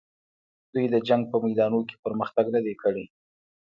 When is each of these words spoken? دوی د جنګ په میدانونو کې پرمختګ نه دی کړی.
دوی 0.73 0.85
د 0.93 0.95
جنګ 1.07 1.23
په 1.31 1.37
میدانونو 1.45 1.85
کې 1.89 2.01
پرمختګ 2.05 2.45
نه 2.55 2.61
دی 2.65 2.73
کړی. 2.81 3.05